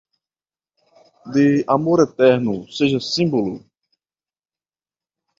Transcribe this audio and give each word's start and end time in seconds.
De 1.33 1.47
amor 1.67 1.99
eterno 2.07 2.55
seja 2.77 2.99
símbolo 2.99 3.53